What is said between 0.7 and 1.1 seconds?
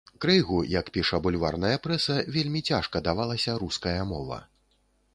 як